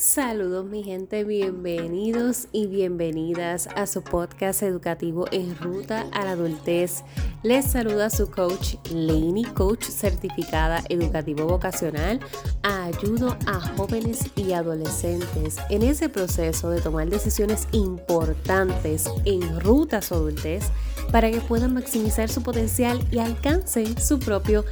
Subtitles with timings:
[0.00, 7.04] Saludos mi gente, bienvenidos y bienvenidas a su podcast educativo en ruta a la adultez.
[7.42, 12.18] Les saluda su coach Lainey, coach certificada educativo vocacional.
[12.62, 20.02] Ayudo a jóvenes y adolescentes en ese proceso de tomar decisiones importantes en ruta a
[20.02, 20.64] su adultez
[21.12, 24.64] para que puedan maximizar su potencial y alcancen su propio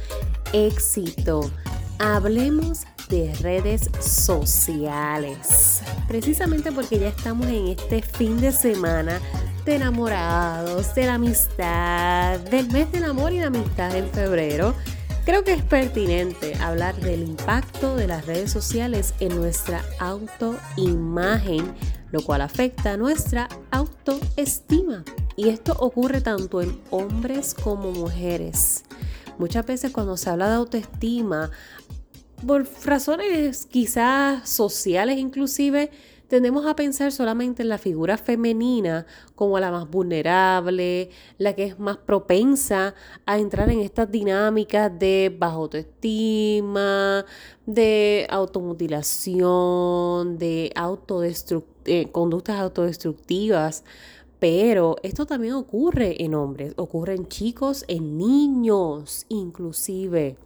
[0.53, 1.51] éxito.
[1.99, 5.81] Hablemos de redes sociales.
[6.07, 9.19] Precisamente porque ya estamos en este fin de semana
[9.65, 14.75] de enamorados, de la amistad, del mes del amor y la amistad en febrero.
[15.25, 21.73] Creo que es pertinente hablar del impacto de las redes sociales en nuestra autoimagen,
[22.11, 25.03] lo cual afecta a nuestra autoestima.
[25.35, 28.83] Y esto ocurre tanto en hombres como mujeres.
[29.39, 31.49] Muchas veces cuando se habla de autoestima,
[32.45, 35.91] por razones quizás sociales inclusive,
[36.27, 39.05] tendemos a pensar solamente en la figura femenina
[39.35, 42.93] como la más vulnerable, la que es más propensa
[43.25, 47.25] a entrar en estas dinámicas de bajo autoestima,
[47.65, 50.71] de automutilación, de
[51.85, 53.83] eh, conductas autodestructivas.
[54.39, 60.37] Pero esto también ocurre en hombres, ocurre en chicos, en niños inclusive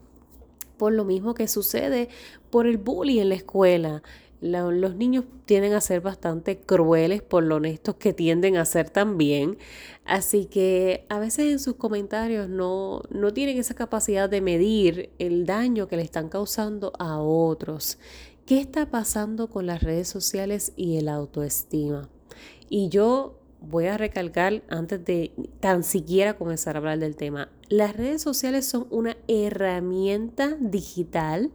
[0.84, 2.10] por lo mismo que sucede
[2.50, 4.04] por el bullying en la escuela.
[4.42, 9.58] los niños tienden a ser bastante crueles por lo honestos que tienden a ser también.
[10.04, 15.46] Así que a veces en sus comentarios no, no tienen esa capacidad de medir el
[15.46, 17.98] daño que le están causando a otros.
[18.46, 22.10] ¿Qué está pasando con las redes sociales y el autoestima?
[22.68, 27.96] Y yo voy a recalcar antes de tan siquiera comenzar a hablar del tema, las
[27.96, 31.52] redes sociales son una herramienta digital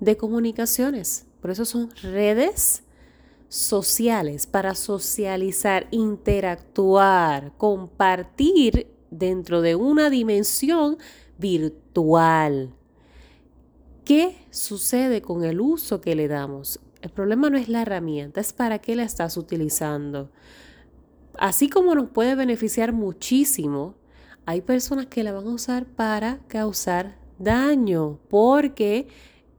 [0.00, 1.26] de comunicaciones.
[1.40, 2.82] Por eso son redes
[3.48, 10.98] sociales para socializar, interactuar, compartir dentro de una dimensión
[11.38, 12.74] virtual.
[14.04, 16.80] ¿Qué sucede con el uso que le damos?
[17.00, 20.30] El problema no es la herramienta, es para qué la estás utilizando.
[21.38, 23.94] Así como nos puede beneficiar muchísimo,
[24.46, 29.08] hay personas que la van a usar para causar daño, porque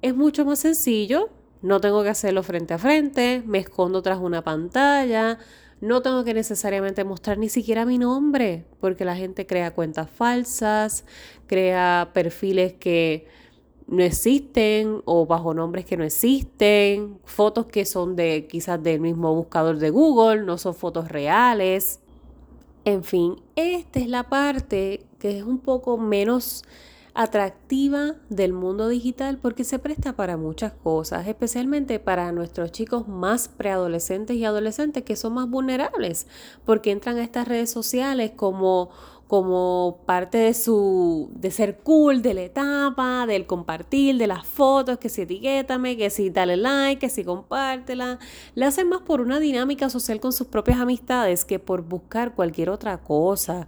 [0.02, 1.30] es mucho más sencillo,
[1.62, 5.40] no tengo que hacerlo frente a frente, me escondo tras una pantalla,
[5.82, 11.06] no tengo que necesariamente mostrar ni siquiera mi nombre, porque la gente crea cuentas falsas,
[11.48, 13.28] crea perfiles que
[13.88, 19.34] no existen o bajo nombres que no existen, fotos que son de quizás del mismo
[19.36, 22.00] buscador de Google, no son fotos reales.
[22.84, 26.64] En fin, esta es la parte que es un poco menos
[27.16, 33.48] atractiva del mundo digital porque se presta para muchas cosas, especialmente para nuestros chicos más
[33.48, 36.28] preadolescentes y adolescentes que son más vulnerables
[36.66, 38.90] porque entran a estas redes sociales como
[39.28, 45.00] como parte de su de ser cool de la etapa, del compartir, de las fotos,
[45.00, 48.20] que si etiquétame, que si dale like, que si compártela.
[48.54, 52.70] Le hacen más por una dinámica social con sus propias amistades que por buscar cualquier
[52.70, 53.68] otra cosa.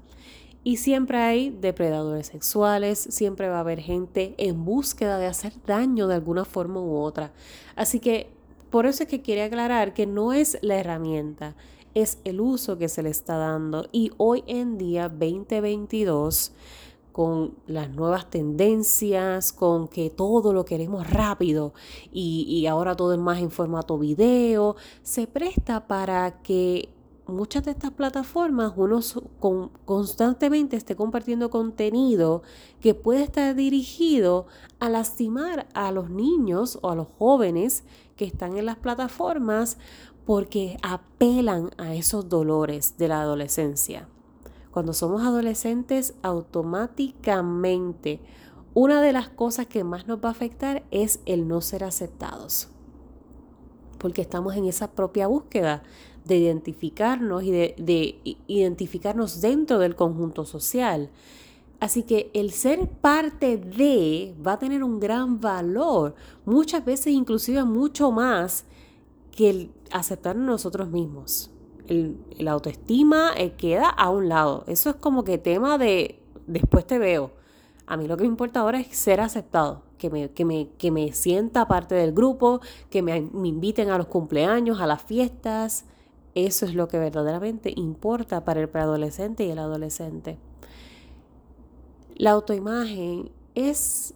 [0.64, 6.08] Y siempre hay depredadores sexuales, siempre va a haber gente en búsqueda de hacer daño
[6.08, 7.32] de alguna forma u otra.
[7.76, 8.30] Así que
[8.70, 11.56] por eso es que quiere aclarar que no es la herramienta,
[12.02, 13.88] es el uso que se le está dando.
[13.92, 16.52] Y hoy en día, 2022,
[17.12, 21.74] con las nuevas tendencias, con que todo lo queremos rápido
[22.12, 26.90] y, ahora todo es más en formato video, se presta para que
[27.26, 29.00] muchas de estas plataformas uno
[29.86, 32.44] constantemente esté compartiendo contenido
[32.80, 34.46] que puede estar dirigido
[34.80, 37.84] a lastimar a los niños o a los jóvenes
[38.16, 39.78] que están en las plataformas
[40.28, 44.10] porque apelan a esos dolores de la adolescencia.
[44.72, 48.20] Cuando somos adolescentes, automáticamente
[48.74, 52.68] una de las cosas que más nos va a afectar es el no ser aceptados.
[54.00, 55.82] Porque estamos en esa propia búsqueda
[56.26, 61.10] de identificarnos y de, de identificarnos dentro del conjunto social.
[61.80, 67.64] Así que el ser parte de va a tener un gran valor, muchas veces inclusive
[67.64, 68.66] mucho más
[69.32, 71.52] que el aceptar nosotros mismos.
[71.88, 72.18] El,
[72.48, 74.64] autoestima eh, queda a un lado.
[74.68, 77.32] Eso es como que tema de después te veo.
[77.86, 80.92] A mí lo que me importa ahora es ser aceptado, que me, que me, que
[80.92, 85.86] me sienta parte del grupo, que me, me inviten a los cumpleaños, a las fiestas.
[86.36, 90.38] Eso es lo que verdaderamente importa para el preadolescente y el adolescente.
[92.16, 94.14] La autoimagen es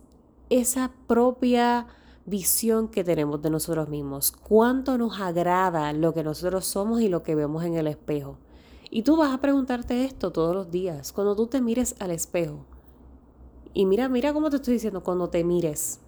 [0.49, 1.87] esa propia
[2.25, 7.23] visión que tenemos de nosotros mismos, cuánto nos agrada lo que nosotros somos y lo
[7.23, 8.37] que vemos en el espejo.
[8.89, 12.65] Y tú vas a preguntarte esto todos los días, cuando tú te mires al espejo.
[13.73, 16.01] Y mira, mira cómo te estoy diciendo, cuando te mires.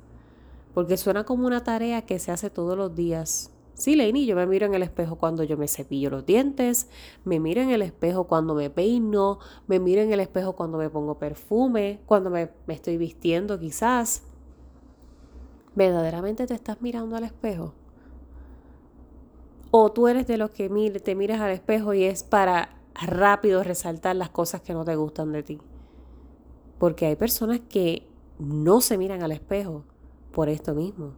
[0.74, 3.51] Porque suena como una tarea que se hace todos los días.
[3.74, 6.89] Sí, Leini, yo me miro en el espejo cuando yo me cepillo los dientes,
[7.24, 10.89] me miro en el espejo cuando me peino, me miro en el espejo cuando me
[10.89, 14.24] pongo perfume, cuando me, me estoy vistiendo quizás.
[15.75, 17.74] ¿Verdaderamente te estás mirando al espejo?
[19.72, 20.70] O tú eres de los que
[21.04, 25.31] te miras al espejo y es para rápido resaltar las cosas que no te gustan
[25.31, 25.60] de ti.
[26.78, 29.84] Porque hay personas que no se miran al espejo
[30.31, 31.14] por esto mismo.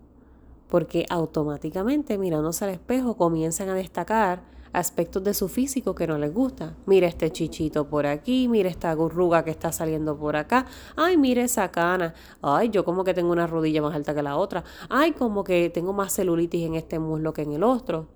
[0.69, 6.33] Porque automáticamente mirándose al espejo comienzan a destacar aspectos de su físico que no les
[6.33, 6.75] gusta.
[6.85, 10.65] Mira este chichito por aquí, mira esta arruga que está saliendo por acá.
[10.95, 12.13] Ay, mira esa cana.
[12.41, 14.63] Ay, yo como que tengo una rodilla más alta que la otra.
[14.89, 18.07] Ay, como que tengo más celulitis en este muslo que en el otro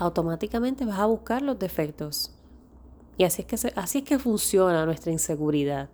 [0.00, 2.32] automáticamente vas a buscar los defectos.
[3.18, 5.90] Y así es que, así es que funciona nuestra inseguridad.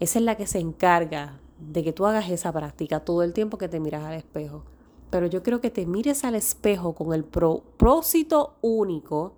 [0.00, 3.58] Esa es la que se encarga de que tú hagas esa práctica todo el tiempo
[3.58, 4.64] que te miras al espejo.
[5.10, 9.34] Pero yo quiero que te mires al espejo con el propósito único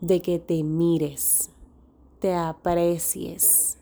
[0.00, 1.50] de que te mires,
[2.18, 3.78] te aprecies.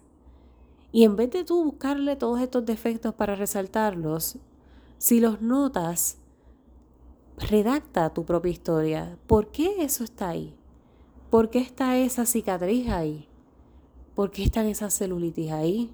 [0.91, 4.39] Y en vez de tú buscarle todos estos defectos para resaltarlos,
[4.99, 6.19] si los notas,
[7.37, 9.19] redacta tu propia historia.
[9.27, 10.55] ¿Por qué eso está ahí?
[11.31, 13.29] ¿Por qué está esa cicatriz ahí?
[14.15, 15.93] ¿Por qué están esas celulitis ahí?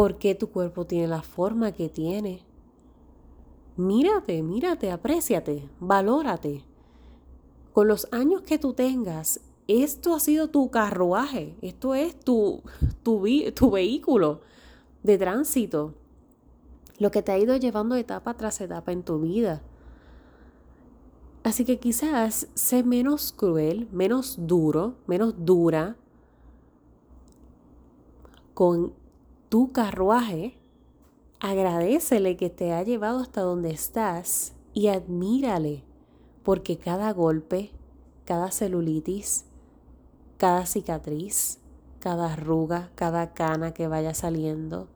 [0.00, 2.42] ¿Por qué tu cuerpo tiene la forma que tiene?
[3.76, 6.64] Mírate, mírate, apréciate, valórate.
[7.74, 12.62] Con los años que tú tengas, esto ha sido tu carruaje, esto es tu,
[13.02, 13.22] tu,
[13.54, 14.40] tu vehículo
[15.02, 15.92] de tránsito
[16.96, 19.60] lo que te ha ido llevando etapa tras etapa en tu vida.
[21.42, 25.96] Así que quizás sé menos cruel, menos duro, menos dura
[28.54, 28.98] con
[29.50, 30.54] tu carruaje.
[31.40, 35.82] Agradecele que te ha llevado hasta donde estás y admírale,
[36.42, 37.72] porque cada golpe,
[38.24, 39.44] cada celulitis,
[40.38, 41.58] cada cicatriz,
[41.98, 44.88] cada arruga, cada cana que vaya saliendo,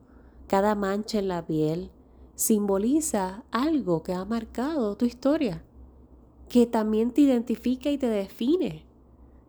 [0.47, 1.91] cada mancha en la piel
[2.37, 5.63] simboliza algo que ha marcado tu historia,
[6.49, 8.85] que también te identifica y te define.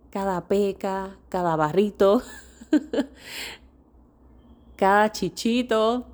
[0.10, 2.22] Cada peca, cada barrito,
[4.76, 6.06] cada chichito,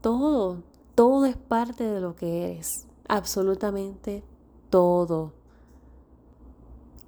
[0.00, 0.62] todo,
[0.94, 4.22] todo es parte de lo que eres, absolutamente
[4.70, 5.32] todo.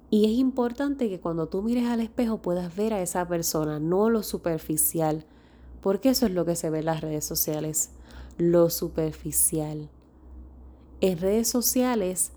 [0.09, 4.09] Y es importante que cuando tú mires al espejo puedas ver a esa persona, no
[4.09, 5.25] lo superficial,
[5.79, 7.91] porque eso es lo que se ve en las redes sociales,
[8.37, 9.89] lo superficial.
[10.99, 12.33] En redes sociales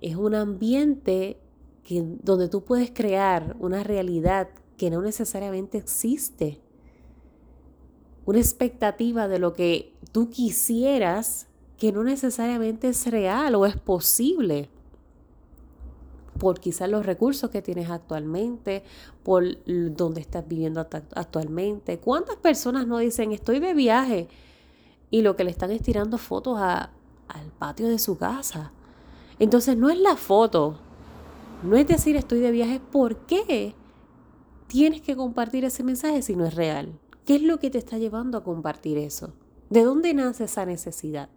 [0.00, 1.40] es un ambiente
[1.82, 6.60] que, donde tú puedes crear una realidad que no necesariamente existe.
[8.28, 11.46] Una expectativa de lo que tú quisieras
[11.78, 14.68] que no necesariamente es real o es posible
[16.38, 18.84] por quizás los recursos que tienes actualmente,
[19.22, 22.00] por donde estás viviendo actualmente.
[22.00, 24.28] ¿Cuántas personas no dicen estoy de viaje
[25.10, 28.72] y lo que le están estirando fotos al patio de su casa?
[29.38, 30.76] Entonces no es la foto,
[31.62, 33.74] no es decir estoy de viaje, ¿por qué
[34.66, 36.92] tienes que compartir ese mensaje si no es real?
[37.28, 39.34] ¿Qué es lo que te está llevando a compartir eso?
[39.68, 41.28] ¿De dónde nace esa necesidad?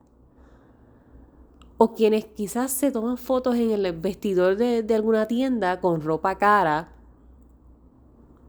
[1.83, 6.93] o quienes quizás se toman fotos en el vestidor de, alguna tienda con ropa cara,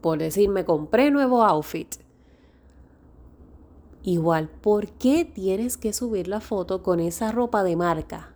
[0.01, 1.95] por decir, me compré nuevo outfit.
[4.03, 8.31] Igual, ¿por qué tienes que subir la foto con esa ropa de marca?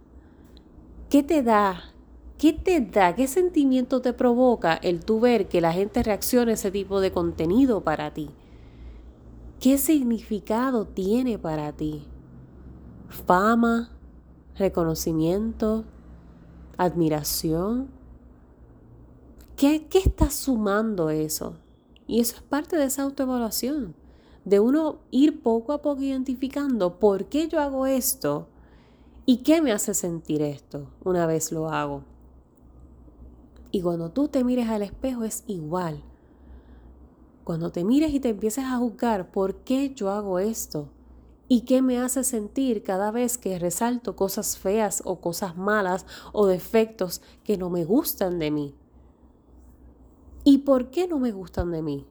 [1.12, 1.94] ¿Qué te da?
[2.38, 3.16] ¿Qué te da?
[3.16, 7.82] ¿Qué sentimiento te provoca el tú ver que la gente reacciona ese tipo de contenido
[7.82, 8.32] para ti?
[9.60, 12.06] ¿Qué significado tiene para ti?
[13.10, 13.92] ¿Fama?
[14.58, 15.86] reconocimiento,
[16.78, 17.90] admiración.
[19.56, 21.56] ¿Qué, ¿Qué está sumando eso?
[22.06, 23.96] Y eso es parte de esa autoevaluación,
[24.46, 28.48] de uno ir poco a poco identificando por qué yo hago esto
[29.26, 32.04] y qué me hace sentir esto una vez lo hago.
[33.72, 36.02] Y cuando tú te mires al espejo es igual.
[37.48, 40.89] Cuando te mires y te empieces a juzgar por qué yo hago esto,
[41.50, 46.46] ¿Y qué me hace sentir cada vez que resalto cosas feas o cosas malas o
[46.46, 48.75] defectos que no me gustan de mí?
[50.44, 52.06] ¿Y por qué no me gustan de mí?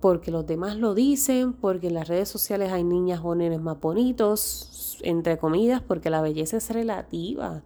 [0.00, 3.78] porque los demás lo dicen, porque en las redes sociales hay niñas o nenes más
[3.78, 7.62] bonitos, entre comillas, porque la belleza es relativa.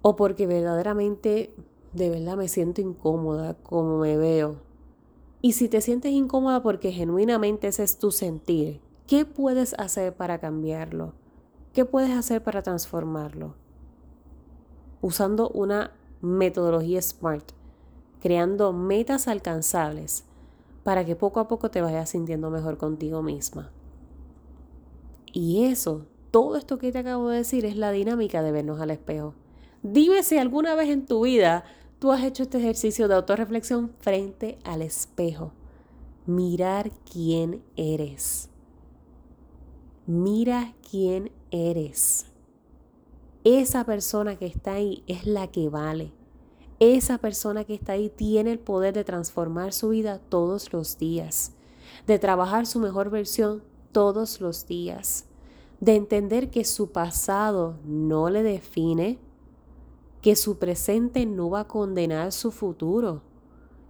[0.00, 1.54] O porque verdaderamente,
[1.92, 4.56] de verdad me siento incómoda como me veo.
[5.40, 10.38] Y si te sientes incómoda porque genuinamente ese es tu sentir, ¿qué puedes hacer para
[10.38, 11.14] cambiarlo?
[11.72, 13.54] ¿Qué puedes hacer para transformarlo?
[15.00, 17.52] Usando una metodología SMART
[18.22, 20.24] creando metas alcanzables
[20.84, 23.72] para que poco a poco te vayas sintiendo mejor contigo misma.
[25.32, 28.92] Y eso, todo esto que te acabo de decir es la dinámica de vernos al
[28.92, 29.34] espejo.
[29.82, 31.64] Dime si alguna vez en tu vida
[32.02, 35.52] tú has hecho este ejercicio de autorreflexión frente al espejo.
[36.26, 38.50] Mirar quién eres.
[40.06, 42.26] Mira quién eres.
[43.44, 46.12] Esa persona que está ahí es la que vale
[46.84, 51.52] esa persona que está ahí tiene el poder de transformar su vida todos los días,
[52.08, 55.26] de trabajar su mejor versión todos los días,
[55.78, 59.20] de entender que su pasado no le define,
[60.22, 63.22] que su presente no va a condenar su futuro,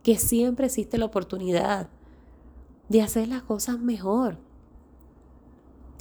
[0.02, 1.90] que siempre existe la oportunidad
[2.88, 4.38] de hacer las cosas mejor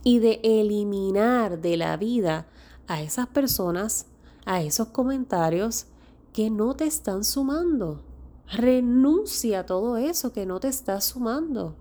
[0.03, 2.47] y de eliminar de la vida
[2.87, 4.07] a esas personas,
[4.45, 5.87] a esos comentarios,
[6.33, 8.01] que no te están sumando.
[8.47, 11.75] Renuncia a todo eso que no te está sumando.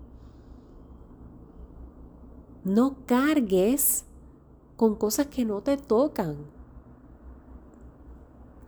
[2.63, 4.05] No cargues
[4.75, 6.37] con cosas que no te tocan.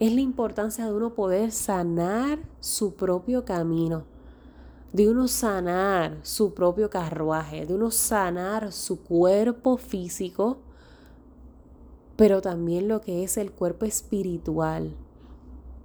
[0.03, 4.03] Es la importancia de uno poder sanar su propio camino,
[4.91, 10.57] de uno sanar su propio carruaje, de uno sanar su cuerpo físico,
[12.17, 14.93] pero también lo que es el cuerpo espiritual.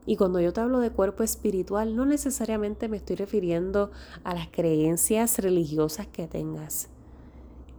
[0.05, 3.93] Y cuando yo te hablo de cuerpo espiritual, no necesariamente me estoy refiriendo
[4.25, 6.89] a las creencias religiosas que tengas.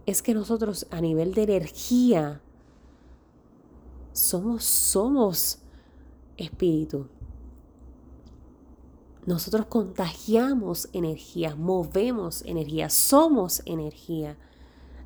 [0.06, 2.40] Es que nosotros a nivel de energía
[4.14, 5.59] somos, somos
[6.44, 7.06] espíritu.
[9.26, 14.36] Nosotros contagiamos energía, movemos energía, somos energía.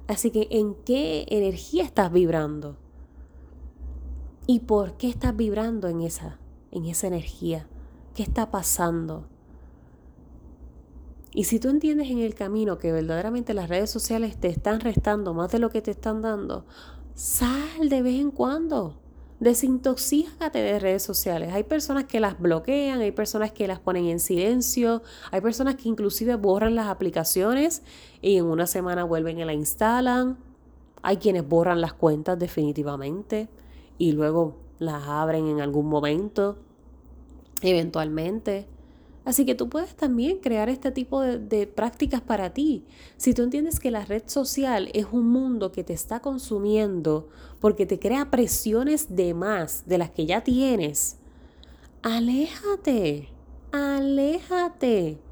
[0.07, 2.77] Así que ¿en qué energía estás vibrando?
[4.47, 6.39] ¿Y por qué estás vibrando en esa?
[6.75, 7.67] en esa energía.
[8.15, 9.27] ¿Qué está pasando?
[11.33, 15.35] Y si tú entiendes en el camino que verdaderamente las redes sociales te están restando
[15.35, 16.67] más de lo que te están dando,
[17.15, 19.01] sal de vez en cuando.
[19.41, 21.53] Desintoxícate de redes sociales.
[21.53, 25.89] Hay personas que las bloquean, hay personas que las ponen en silencio, hay personas que
[25.89, 27.83] inclusive borran las aplicaciones
[28.23, 30.39] y en una semana vuelven y la instalan.
[31.03, 33.49] Hay quienes borran las cuentas definitivamente
[33.99, 36.57] y luego las abren en algún momento,
[37.61, 38.69] eventualmente.
[39.25, 42.85] Así que tú puedes también crear este tipo de, prácticas para ti.
[43.17, 47.29] Si tú entiendes que la red social es un mundo que te está consumiendo
[47.59, 51.17] porque te crea presiones de más de las que ya tienes,
[52.03, 53.29] aléjate,
[53.73, 55.24] aléjate.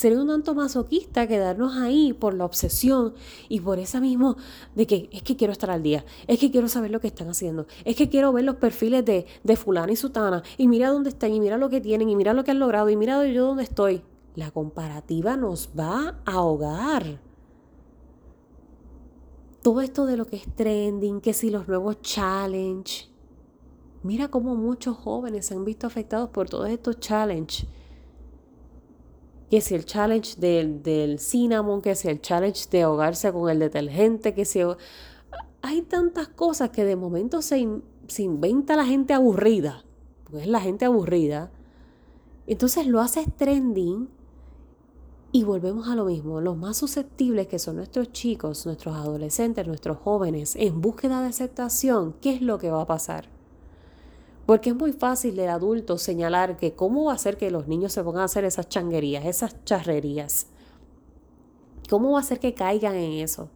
[0.00, 3.12] Sería un tanto masoquista quedarnos ahí por la obsesión
[3.50, 4.38] y por esa mismo
[4.74, 7.28] de que es que quiero estar al día, es que quiero saber lo que están
[7.28, 11.10] haciendo, es que quiero ver los perfiles de, de fulana y sutana y mira dónde
[11.10, 13.48] están y mira lo que tienen y mira lo que han logrado y mira yo
[13.48, 14.00] dónde estoy.
[14.36, 17.20] La comparativa nos va a ahogar.
[19.60, 23.10] Todo esto de lo que es trending, que si los nuevos challenge.
[24.02, 27.66] Mira cómo muchos jóvenes se han visto afectados por todos estos challenge
[29.50, 33.58] que si el challenge del, del cinnamon, que si el challenge de ahogarse con el
[33.58, 34.60] detergente, que si...
[35.62, 37.68] Hay tantas cosas que de momento se,
[38.06, 39.84] se inventa la gente aburrida,
[40.24, 41.50] porque es la gente aburrida.
[42.46, 44.08] Entonces lo haces trending
[45.32, 46.40] y volvemos a lo mismo.
[46.40, 52.14] Los más susceptibles que son nuestros chicos, nuestros adolescentes, nuestros jóvenes, en búsqueda de aceptación,
[52.22, 53.39] ¿qué es lo que va a pasar?
[54.46, 57.92] Porque es muy fácil el adulto señalar que cómo va a ser que los niños
[57.92, 60.46] se pongan a hacer esas changuerías, esas charrerías.
[61.88, 63.48] ¿Cómo va a ser que caigan en eso?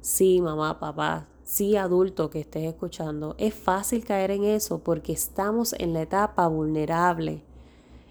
[0.00, 5.74] Sí, mamá, papá, sí, adulto que estés escuchando, es fácil caer en eso porque estamos
[5.74, 7.44] en la etapa vulnerable.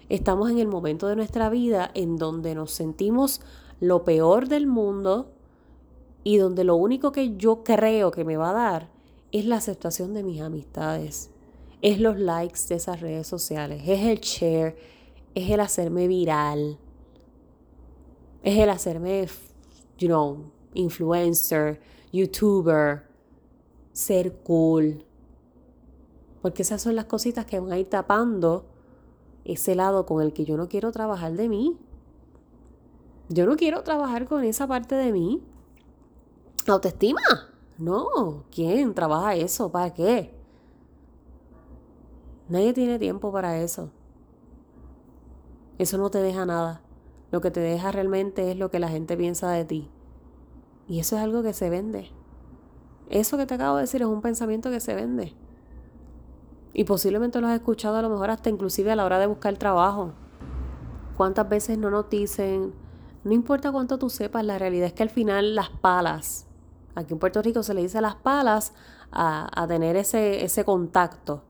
[0.08, 3.40] Estamos en el momento de nuestra vida en donde nos sentimos
[3.80, 5.32] lo peor del mundo
[6.24, 8.88] y donde lo único que yo creo que me va a dar
[9.32, 11.31] es la aceptación de mis amistades
[11.82, 14.76] es los likes de esas redes sociales, es el share,
[15.34, 16.78] es el hacerme viral,
[18.44, 19.26] es el hacerme,
[19.98, 21.80] you know, influencer,
[22.12, 23.08] youtuber,
[23.92, 25.04] ser cool.
[26.40, 28.66] Porque esas son las cositas que van a ir tapando
[29.44, 31.76] ese lado con el que yo no quiero trabajar de mí.
[33.28, 35.42] Yo no quiero trabajar con esa parte de mí.
[36.66, 37.20] Autoestima.
[37.78, 39.70] No, ¿quién trabaja eso?
[39.70, 40.41] ¿Para qué?
[42.52, 43.88] Nadie tiene tiempo para eso.
[45.78, 46.82] Eso no te deja nada.
[47.30, 49.90] Lo que te deja realmente es lo que la gente piensa de ti.
[50.86, 52.10] Y eso es algo que se vende.
[53.08, 55.34] Eso que te acabo de decir es un pensamiento que se vende.
[56.74, 59.56] Y posiblemente lo has escuchado a lo mejor hasta inclusive a la hora de buscar
[59.56, 60.12] trabajo.
[61.16, 62.74] ¿Cuántas veces no nos dicen,
[63.24, 66.46] no importa cuánto tú sepas, la realidad es que al final las palas,
[66.94, 68.74] aquí en Puerto Rico se le dice las palas
[69.10, 71.44] a, a tener ese, ese contacto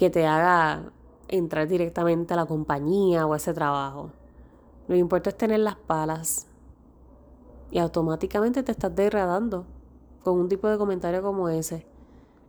[0.00, 0.92] que te haga
[1.28, 4.12] entrar directamente a la compañía o a ese trabajo.
[4.88, 6.46] Lo importante es tener las palas,
[7.70, 9.66] y automáticamente te estás degradando
[10.24, 11.86] con un tipo de comentario como ese.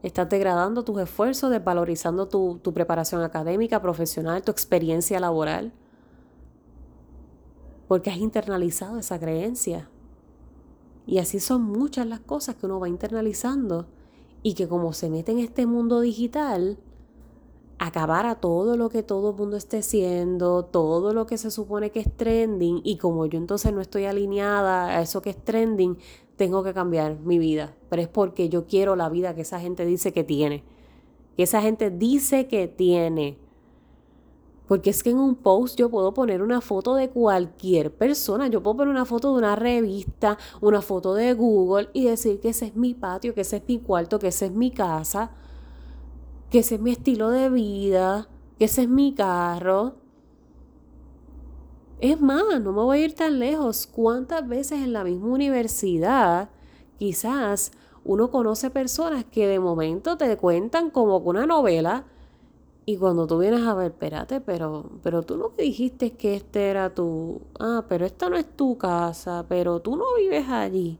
[0.01, 5.73] Estás degradando tus esfuerzos, desvalorizando tu, tu preparación académica, profesional, tu experiencia laboral,
[7.89, 9.89] porque has internalizado esa creencia.
[11.05, 13.87] Y así son muchas las cosas que uno va internalizando
[14.41, 16.79] y que como se mete en este mundo digital,
[17.81, 21.89] acabar a todo lo que todo el mundo esté siendo, todo lo que se supone
[21.89, 25.97] que es trending y como yo entonces no estoy alineada a eso que es trending,
[26.35, 27.75] tengo que cambiar mi vida.
[27.89, 30.63] Pero es porque yo quiero la vida que esa gente dice que tiene.
[31.35, 33.39] Que esa gente dice que tiene.
[34.67, 38.47] Porque es que en un post yo puedo poner una foto de cualquier persona.
[38.47, 42.49] Yo puedo poner una foto de una revista, una foto de Google y decir que
[42.49, 45.31] ese es mi patio, que ese es mi cuarto, que esa es mi casa
[46.51, 48.27] que ese es mi estilo de vida,
[48.59, 49.95] que ese es mi carro.
[52.01, 53.87] Es más, no me voy a ir tan lejos.
[53.87, 56.49] ¿Cuántas veces en la misma universidad
[56.99, 57.71] quizás
[58.03, 62.05] uno conoce personas que de momento te cuentan como una novela
[62.85, 66.93] y cuando tú vienes a ver, espérate, pero, pero tú no dijiste que este era
[66.93, 67.41] tu...
[67.59, 70.99] Ah, pero esta no es tu casa, pero tú no vives allí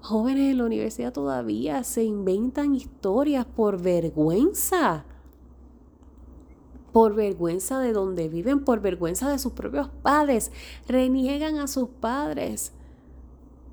[0.00, 5.04] jóvenes en la universidad todavía se inventan historias por vergüenza.
[6.92, 10.50] Por vergüenza de donde viven, por vergüenza de sus propios padres.
[10.86, 12.72] Reniegan a sus padres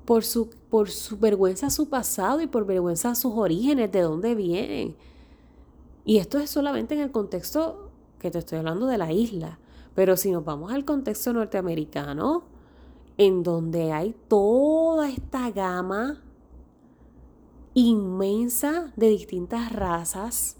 [0.06, 4.00] por su, por su vergüenza a su pasado y por vergüenza a sus orígenes, de
[4.00, 4.96] dónde vienen.
[6.04, 9.58] Y esto es solamente en el contexto que te estoy hablando de la isla.
[9.94, 12.44] Pero si nos vamos al contexto norteamericano,
[13.18, 16.22] en donde hay toda esta gama
[17.74, 20.56] inmensa de distintas razas,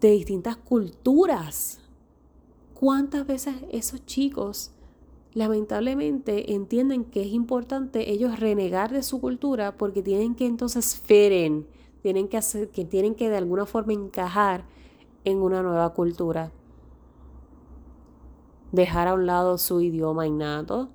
[0.00, 1.80] de distintas culturas.
[2.74, 4.72] ¿Cuántas veces esos chicos
[5.32, 11.66] lamentablemente entienden que es importante ellos renegar de su cultura porque tienen que entonces feren,
[12.02, 14.66] tienen que hacer, que tienen que de alguna forma encajar
[15.24, 16.52] en una nueva cultura?
[18.72, 20.90] Dejar a un lado su idioma innato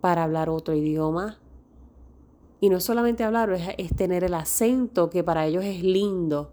[0.00, 1.38] para hablar otro idioma,
[2.60, 6.52] y no solamente hablarlo, es, tener el acento que para ellos es lindo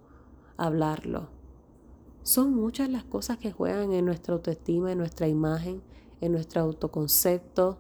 [0.58, 1.30] hablarlo.
[2.22, 5.82] Son muchas las cosas que juegan en nuestra autoestima, en nuestra imagen,
[6.22, 7.78] en nuestro autoconcepto,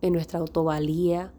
[0.00, 1.32] en nuestra autovalía.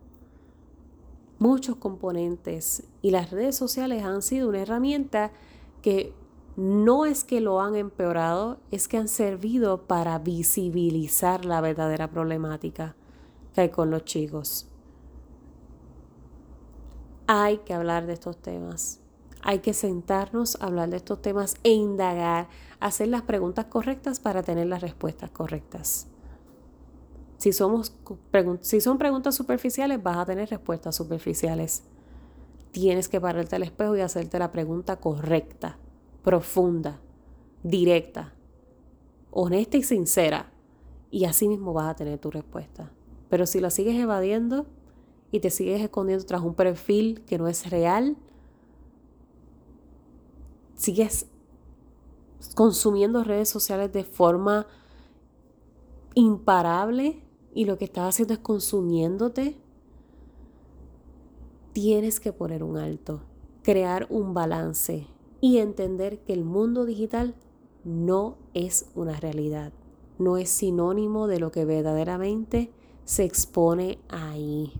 [1.40, 2.84] Muchos componentes.
[3.02, 5.32] Y las redes sociales han sido una herramienta
[5.82, 6.14] que
[6.58, 12.96] no es que lo han empeorado, es que han servido para visibilizar la verdadera problemática
[13.54, 14.68] que hay con los chicos.
[17.28, 19.00] Hay que hablar de estos temas.
[19.44, 24.42] Hay que sentarnos a hablar de estos temas e indagar, hacer las preguntas correctas para
[24.42, 26.08] tener las respuestas correctas.
[27.38, 27.96] Si, somos,
[28.62, 31.84] si son preguntas superficiales, vas a tener respuestas superficiales.
[32.72, 35.78] Tienes que pararte al espejo y hacerte la pregunta correcta,
[36.28, 37.00] profunda,
[37.64, 38.34] directa,
[39.32, 40.52] honesta y sincera.
[41.10, 42.92] Y así mismo vas a tener tu respuesta.
[43.30, 44.66] Pero si la sigues evadiendo
[45.32, 48.18] y te sigues escondiendo tras un perfil que no es real,
[50.76, 51.28] sigues
[52.56, 54.68] consumiendo redes sociales de forma
[56.14, 59.56] imparable y lo que estás haciendo es consumiéndote,
[61.72, 63.22] tienes que poner un alto,
[63.64, 65.08] crear un balance
[65.42, 67.36] y entender que el mundo digital
[67.84, 69.72] no es una realidad,
[70.20, 72.72] no es sinónimo de lo que verdaderamente
[73.06, 74.74] se expone ahí.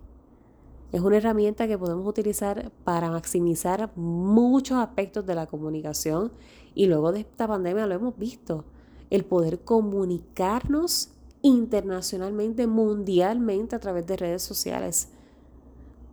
[0.92, 6.32] Es una herramienta que podemos utilizar para maximizar muchos aspectos de la comunicación
[6.74, 8.64] y luego de esta pandemia lo hemos visto,
[9.10, 15.10] el poder comunicarnos internacionalmente, mundialmente a través de redes sociales,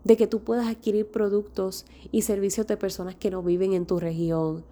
[0.05, 3.99] de que tú puedas adquirir productos y servicios de personas que no viven en tu
[3.99, 4.65] región,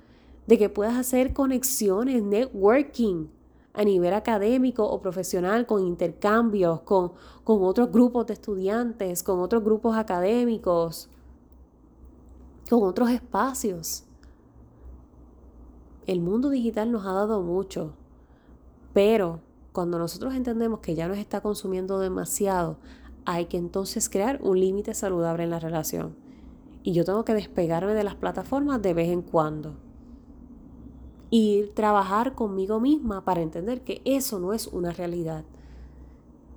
[0.46, 3.28] de que puedas hacer conexiones, networking
[3.74, 7.12] a nivel académico o profesional, con intercambios, con,
[7.44, 11.08] con otros grupos de estudiantes, con otros grupos académicos,
[12.68, 14.04] con otros espacios.
[16.06, 17.94] El mundo digital nos ha dado mucho,
[18.92, 19.40] pero
[19.72, 22.76] cuando nosotros entendemos que ya nos está consumiendo demasiado,
[23.24, 26.14] hay que entonces crear un límite saludable en la relación.
[26.82, 29.76] Y yo tengo que despegarme de las plataformas de vez en cuando.
[31.30, 35.44] Y trabajar conmigo misma para entender que eso no es una realidad.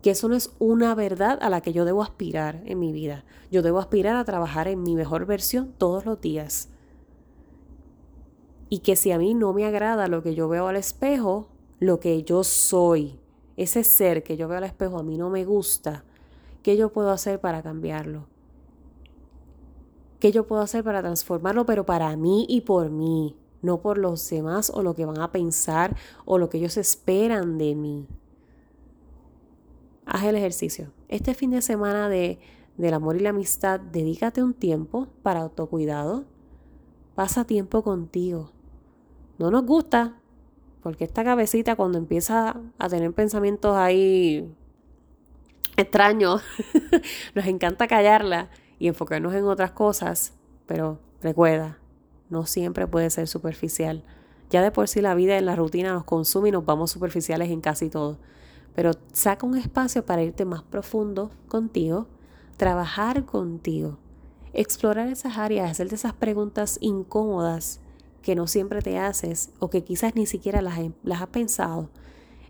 [0.01, 3.23] Que eso no es una verdad a la que yo debo aspirar en mi vida.
[3.51, 6.69] Yo debo aspirar a trabajar en mi mejor versión todos los días.
[8.69, 11.47] Y que si a mí no me agrada lo que yo veo al espejo,
[11.79, 13.19] lo que yo soy,
[13.57, 16.03] ese ser que yo veo al espejo a mí no me gusta,
[16.65, 18.25] ¿qué yo puedo hacer para cambiarlo?
[20.19, 24.27] ¿Qué yo puedo hacer para transformarlo, pero para mí y por mí, no por los
[24.31, 28.07] demás o lo que van a pensar o lo que ellos esperan de mí?
[30.07, 30.91] Haz el ejercicio.
[31.07, 32.39] Este fin de semana de,
[32.77, 36.23] del amor y la amistad, dedícate un tiempo para autocuidado.
[37.13, 38.49] Pasa tiempo contigo.
[39.37, 40.17] No nos gusta,
[40.81, 44.51] porque esta cabecita cuando empieza a tener pensamientos ahí
[45.77, 46.41] extraños,
[47.35, 50.33] nos encanta callarla y enfocarnos en otras cosas,
[50.65, 51.77] pero recuerda,
[52.29, 54.03] no siempre puede ser superficial.
[54.49, 57.49] Ya de por sí la vida en la rutina nos consume y nos vamos superficiales
[57.49, 58.17] en casi todo.
[58.75, 62.07] Pero saca un espacio para irte más profundo contigo,
[62.57, 63.97] trabajar contigo,
[64.53, 67.79] explorar esas áreas, hacerte esas preguntas incómodas
[68.21, 71.89] que no siempre te haces o que quizás ni siquiera las has pensado.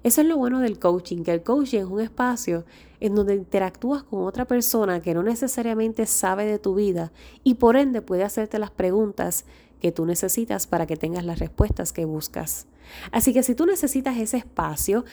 [0.06, 2.64] Eso es lo bueno del coaching, que el coaching es un espacio
[3.00, 7.12] en donde interactúas con otra persona que no necesariamente sabe de tu vida
[7.44, 9.46] y por ende puede hacerte las preguntas
[9.82, 12.68] que tú necesitas para que tengas las respuestas que buscas.
[13.12, 15.06] Así que si tú necesitas ese espacio,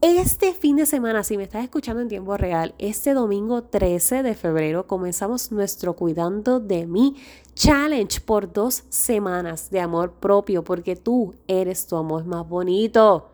[0.00, 4.34] este fin de semana, si me estás escuchando en tiempo real, este domingo 13 de
[4.34, 7.16] febrero comenzamos nuestro Cuidando de mí
[7.52, 13.32] challenge por dos semanas de amor propio, porque tú eres tu amor más bonito.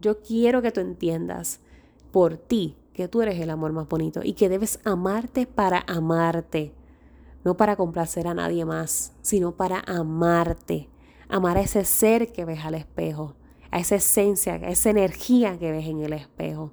[0.00, 1.60] Yo quiero que tú entiendas
[2.10, 6.74] por ti que tú eres el amor más bonito y que debes amarte para amarte,
[7.44, 10.88] no para complacer a nadie más, sino para amarte,
[11.28, 13.36] amar a ese ser que ves al espejo
[13.70, 16.72] a esa esencia, a esa energía que ves en el espejo.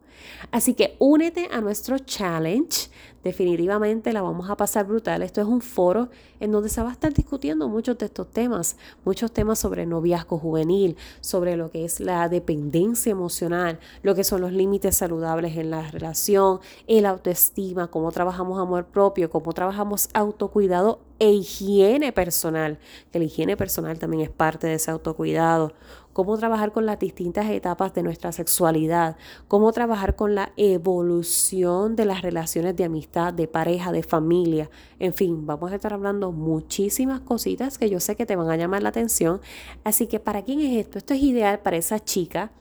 [0.52, 2.90] Así que únete a nuestro challenge.
[3.24, 5.22] Definitivamente la vamos a pasar brutal.
[5.22, 8.78] Esto es un foro en donde se va a estar discutiendo muchos de estos temas,
[9.04, 14.42] muchos temas sobre noviazgo juvenil, sobre lo que es la dependencia emocional, lo que son
[14.42, 21.02] los límites saludables en la relación, el autoestima, cómo trabajamos amor propio, cómo trabajamos autocuidado
[21.20, 22.80] e higiene personal,
[23.12, 25.74] que la higiene personal también es parte de ese autocuidado,
[26.18, 32.06] cómo trabajar con las distintas etapas de nuestra sexualidad, cómo trabajar con la evolución de
[32.06, 34.68] las relaciones de amistad, de pareja, de familia.
[34.98, 38.56] En fin, vamos a estar hablando muchísimas cositas que yo sé que te van a
[38.56, 39.42] llamar la atención.
[39.84, 40.98] Así que, ¿para quién es esto?
[40.98, 42.52] Esto es ideal para esa chica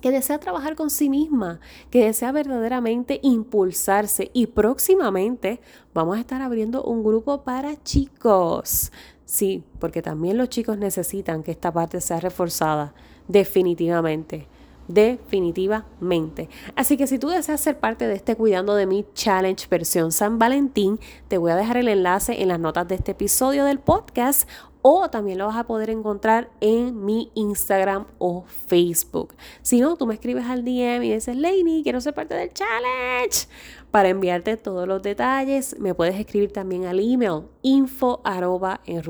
[0.00, 5.60] que desea trabajar con sí misma, que desea verdaderamente impulsarse y próximamente
[5.94, 8.90] vamos a estar abriendo un grupo para chicos.
[9.32, 12.92] Sí, porque también los chicos necesitan que esta parte sea reforzada,
[13.28, 14.46] definitivamente.
[14.88, 16.50] Definitivamente.
[16.76, 20.38] Así que si tú deseas ser parte de este Cuidando de mi Challenge versión San
[20.38, 24.46] Valentín, te voy a dejar el enlace en las notas de este episodio del podcast
[24.82, 29.34] o también lo vas a poder encontrar en mi Instagram o Facebook.
[29.62, 33.46] Si no, tú me escribes al DM y dices, Lainey, quiero ser parte del challenge.
[33.92, 39.02] Para enviarte todos los detalles, me puedes escribir también al email info arroba en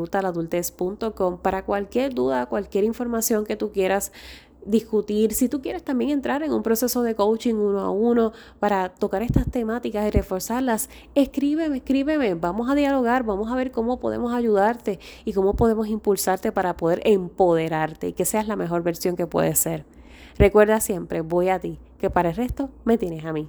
[1.40, 4.10] para cualquier duda, cualquier información que tú quieras
[4.66, 8.88] discutir, si tú quieres también entrar en un proceso de coaching uno a uno para
[8.88, 14.32] tocar estas temáticas y reforzarlas, escríbeme, escríbeme, vamos a dialogar, vamos a ver cómo podemos
[14.32, 19.28] ayudarte y cómo podemos impulsarte para poder empoderarte y que seas la mejor versión que
[19.28, 19.84] puedes ser.
[20.38, 23.48] Recuerda siempre, voy a ti, que para el resto me tienes a mí.